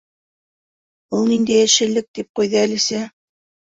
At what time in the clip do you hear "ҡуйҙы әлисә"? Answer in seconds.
2.41-3.03